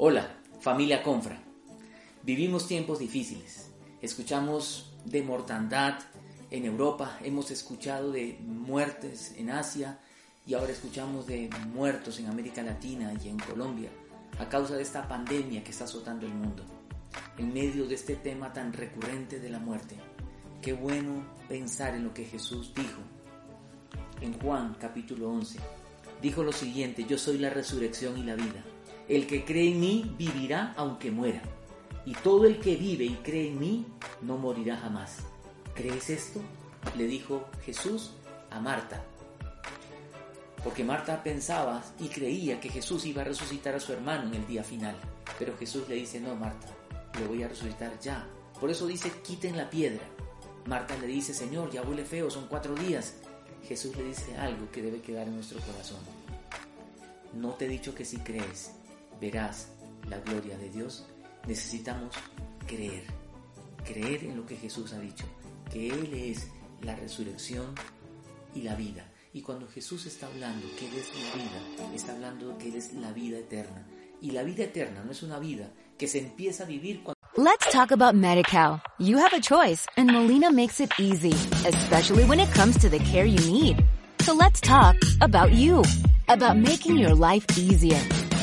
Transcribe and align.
Hola, 0.00 0.28
familia 0.60 1.02
Confra. 1.02 1.42
Vivimos 2.22 2.68
tiempos 2.68 3.00
difíciles. 3.00 3.72
Escuchamos 4.00 4.92
de 5.04 5.24
mortandad 5.24 5.98
en 6.52 6.66
Europa, 6.66 7.18
hemos 7.24 7.50
escuchado 7.50 8.12
de 8.12 8.38
muertes 8.40 9.34
en 9.36 9.50
Asia 9.50 9.98
y 10.46 10.54
ahora 10.54 10.70
escuchamos 10.70 11.26
de 11.26 11.50
muertos 11.74 12.20
en 12.20 12.26
América 12.26 12.62
Latina 12.62 13.12
y 13.20 13.28
en 13.28 13.40
Colombia 13.40 13.90
a 14.38 14.48
causa 14.48 14.76
de 14.76 14.82
esta 14.82 15.08
pandemia 15.08 15.64
que 15.64 15.72
está 15.72 15.82
azotando 15.82 16.26
el 16.26 16.32
mundo. 16.32 16.62
En 17.36 17.52
medio 17.52 17.84
de 17.88 17.96
este 17.96 18.14
tema 18.14 18.52
tan 18.52 18.72
recurrente 18.72 19.40
de 19.40 19.50
la 19.50 19.58
muerte, 19.58 19.96
qué 20.62 20.74
bueno 20.74 21.26
pensar 21.48 21.96
en 21.96 22.04
lo 22.04 22.14
que 22.14 22.24
Jesús 22.24 22.72
dijo. 22.72 23.00
En 24.20 24.38
Juan 24.38 24.76
capítulo 24.78 25.28
11, 25.28 25.58
dijo 26.22 26.44
lo 26.44 26.52
siguiente, 26.52 27.04
yo 27.04 27.18
soy 27.18 27.38
la 27.38 27.50
resurrección 27.50 28.16
y 28.16 28.22
la 28.22 28.36
vida. 28.36 28.62
El 29.08 29.26
que 29.26 29.44
cree 29.44 29.72
en 29.72 29.80
mí 29.80 30.14
vivirá 30.18 30.74
aunque 30.76 31.10
muera. 31.10 31.42
Y 32.04 32.12
todo 32.12 32.44
el 32.44 32.60
que 32.60 32.76
vive 32.76 33.04
y 33.04 33.14
cree 33.22 33.48
en 33.48 33.58
mí 33.58 33.86
no 34.20 34.36
morirá 34.36 34.76
jamás. 34.76 35.18
¿Crees 35.74 36.10
esto? 36.10 36.40
Le 36.96 37.06
dijo 37.06 37.48
Jesús 37.64 38.12
a 38.50 38.60
Marta. 38.60 39.02
Porque 40.62 40.84
Marta 40.84 41.22
pensaba 41.22 41.82
y 41.98 42.08
creía 42.08 42.60
que 42.60 42.68
Jesús 42.68 43.06
iba 43.06 43.22
a 43.22 43.24
resucitar 43.24 43.74
a 43.74 43.80
su 43.80 43.92
hermano 43.92 44.28
en 44.28 44.34
el 44.34 44.46
día 44.46 44.62
final. 44.62 44.96
Pero 45.38 45.56
Jesús 45.56 45.88
le 45.88 45.94
dice, 45.94 46.20
no, 46.20 46.34
Marta, 46.34 46.68
lo 47.18 47.28
voy 47.28 47.42
a 47.42 47.48
resucitar 47.48 47.98
ya. 48.00 48.28
Por 48.60 48.70
eso 48.70 48.86
dice, 48.86 49.10
quiten 49.24 49.56
la 49.56 49.70
piedra. 49.70 50.02
Marta 50.66 50.96
le 50.98 51.06
dice, 51.06 51.32
Señor, 51.32 51.70
ya 51.70 51.82
huele 51.82 52.04
feo, 52.04 52.28
son 52.30 52.46
cuatro 52.48 52.74
días. 52.74 53.14
Jesús 53.66 53.96
le 53.96 54.04
dice 54.04 54.36
algo 54.36 54.70
que 54.70 54.82
debe 54.82 55.00
quedar 55.00 55.28
en 55.28 55.36
nuestro 55.36 55.60
corazón. 55.60 56.00
No 57.34 57.50
te 57.52 57.66
he 57.66 57.68
dicho 57.68 57.94
que 57.94 58.04
si 58.04 58.18
crees, 58.18 58.72
verás 59.20 59.68
la 60.08 60.18
gloria 60.18 60.56
de 60.58 60.70
Dios, 60.70 61.06
necesitamos 61.46 62.14
creer, 62.66 63.04
creer 63.84 64.24
en 64.24 64.36
lo 64.36 64.46
que 64.46 64.56
Jesús 64.56 64.92
ha 64.92 65.00
dicho, 65.00 65.24
que 65.70 65.88
Él 65.88 66.12
es 66.14 66.48
la 66.82 66.94
resurrección 66.96 67.74
y 68.54 68.62
la 68.62 68.74
vida. 68.74 69.06
Y 69.32 69.42
cuando 69.42 69.68
Jesús 69.68 70.06
está 70.06 70.26
hablando 70.26 70.66
que 70.78 70.88
Él 70.88 70.94
es 70.94 71.10
la 71.14 71.42
vida, 71.42 71.94
está 71.94 72.12
hablando 72.12 72.56
que 72.58 72.68
Él 72.68 72.76
es 72.76 72.92
la 72.94 73.12
vida 73.12 73.38
eterna. 73.38 73.86
Y 74.20 74.32
la 74.32 74.42
vida 74.42 74.64
eterna 74.64 75.04
no 75.04 75.12
es 75.12 75.22
una 75.22 75.38
vida 75.38 75.70
que 75.96 76.08
se 76.08 76.18
empieza 76.18 76.64
a 76.64 76.66
vivir 76.66 77.02
cuando... 77.02 77.18
Let's 77.36 77.70
talk 77.70 77.92
about 77.92 78.16
MediCal. 78.16 78.80
You 78.98 79.18
have 79.18 79.32
a 79.32 79.40
choice 79.40 79.86
and 79.96 80.10
Molina 80.10 80.50
makes 80.50 80.80
it 80.80 80.90
easy, 80.98 81.34
especially 81.64 82.24
when 82.24 82.40
it 82.40 82.52
comes 82.52 82.76
to 82.78 82.88
the 82.88 82.98
care 82.98 83.26
you 83.26 83.38
need. 83.38 83.84
So 84.22 84.34
let's 84.34 84.60
talk 84.60 84.96
about 85.20 85.52
you, 85.52 85.84
about 86.28 86.56
making 86.56 86.96
your 86.96 87.14
life 87.14 87.46
easier 87.56 88.00